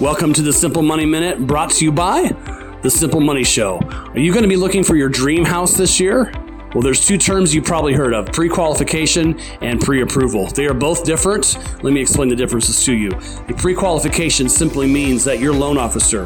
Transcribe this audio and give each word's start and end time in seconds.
Welcome 0.00 0.32
to 0.32 0.40
the 0.40 0.52
Simple 0.54 0.80
Money 0.80 1.04
Minute 1.04 1.46
brought 1.46 1.72
to 1.72 1.84
you 1.84 1.92
by 1.92 2.22
The 2.82 2.88
Simple 2.88 3.20
Money 3.20 3.44
Show. 3.44 3.80
Are 3.80 4.18
you 4.18 4.32
going 4.32 4.44
to 4.44 4.48
be 4.48 4.56
looking 4.56 4.82
for 4.82 4.96
your 4.96 5.10
dream 5.10 5.44
house 5.44 5.76
this 5.76 6.00
year? 6.00 6.32
Well, 6.72 6.80
there's 6.80 7.06
two 7.06 7.18
terms 7.18 7.54
you've 7.54 7.66
probably 7.66 7.92
heard 7.92 8.14
of 8.14 8.32
pre 8.32 8.48
qualification 8.48 9.38
and 9.60 9.78
pre 9.78 10.00
approval. 10.00 10.46
They 10.46 10.64
are 10.64 10.72
both 10.72 11.04
different. 11.04 11.58
Let 11.84 11.92
me 11.92 12.00
explain 12.00 12.30
the 12.30 12.34
differences 12.34 12.82
to 12.86 12.94
you. 12.94 13.10
A 13.48 13.52
pre 13.52 13.74
qualification 13.74 14.48
simply 14.48 14.90
means 14.90 15.22
that 15.24 15.38
your 15.38 15.52
loan 15.52 15.76
officer 15.76 16.24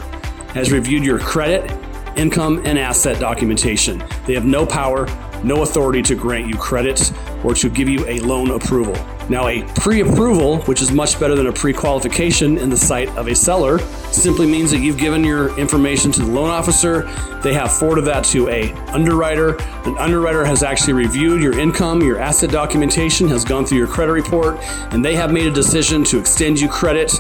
has 0.53 0.71
reviewed 0.71 1.05
your 1.05 1.19
credit, 1.19 1.69
income, 2.17 2.63
and 2.65 2.79
asset 2.79 3.19
documentation. 3.19 4.05
They 4.25 4.35
have 4.35 4.45
no 4.45 4.65
power, 4.65 5.09
no 5.43 5.63
authority 5.63 6.01
to 6.03 6.15
grant 6.15 6.47
you 6.47 6.55
credit 6.55 7.13
or 7.43 7.55
to 7.55 7.69
give 7.69 7.89
you 7.89 8.07
a 8.07 8.21
loan 8.21 8.53
approval. 8.53 8.95
Now, 9.29 9.49
a 9.49 9.63
pre 9.77 10.03
approval, 10.03 10.59
which 10.63 10.83
is 10.83 10.93
much 10.93 11.19
better 11.19 11.35
than 11.35 11.47
a 11.47 11.53
pre 11.53 11.73
qualification 11.73 12.59
in 12.59 12.69
the 12.69 12.77
sight 12.77 13.09
of 13.17 13.27
a 13.27 13.35
seller, 13.35 13.79
simply 14.13 14.47
means 14.47 14.71
that 14.71 14.81
you've 14.81 14.99
given 14.99 15.25
your 15.25 15.59
information 15.59 16.13
to 16.13 16.21
the 16.21 16.31
loan 16.31 16.51
officer. 16.51 17.03
They 17.43 17.55
have 17.55 17.73
forwarded 17.73 18.05
that 18.05 18.25
to 18.27 18.49
a 18.51 18.73
underwriter. 18.93 19.57
An 19.87 19.97
underwriter 19.97 20.45
has 20.45 20.63
actually 20.63 20.93
reviewed 20.93 21.43
your 21.43 21.59
income, 21.59 22.03
your 22.03 22.19
asset 22.19 22.51
documentation, 22.51 23.27
has 23.29 23.45
gone 23.45 23.65
through 23.65 23.79
your 23.79 23.87
credit 23.87 24.13
report, 24.13 24.59
and 24.93 25.03
they 25.03 25.17
have 25.17 25.33
made 25.33 25.47
a 25.47 25.53
decision 25.53 26.05
to 26.05 26.19
extend 26.19 26.61
you 26.61 26.69
credit 26.69 27.13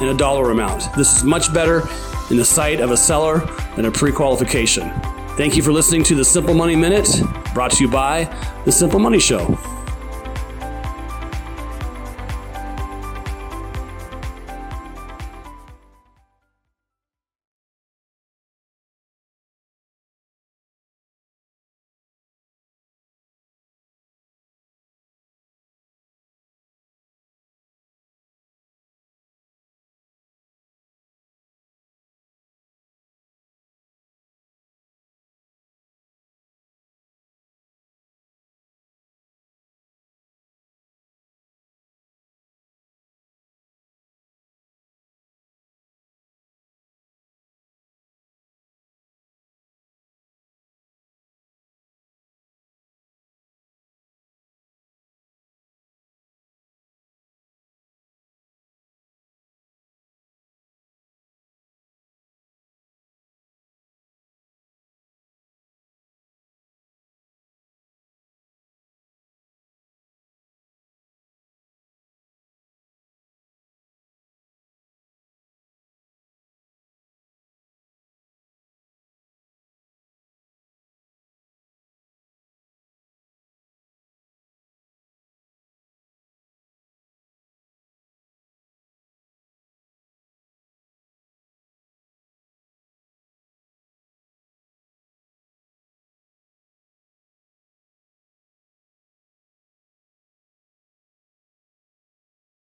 in 0.00 0.08
a 0.08 0.14
dollar 0.14 0.50
amount. 0.50 0.92
This 0.96 1.16
is 1.16 1.22
much 1.22 1.54
better 1.54 1.82
in 2.30 2.36
the 2.36 2.44
sight 2.44 2.80
of 2.80 2.90
a 2.90 2.96
seller 2.96 3.38
than 3.76 3.84
a 3.84 3.90
pre 3.90 4.10
qualification. 4.10 4.90
Thank 5.36 5.56
you 5.56 5.62
for 5.62 5.72
listening 5.72 6.02
to 6.04 6.16
the 6.16 6.24
Simple 6.24 6.54
Money 6.54 6.74
Minute, 6.74 7.08
brought 7.54 7.70
to 7.72 7.84
you 7.84 7.90
by 7.90 8.24
The 8.64 8.72
Simple 8.72 8.98
Money 8.98 9.20
Show. 9.20 9.58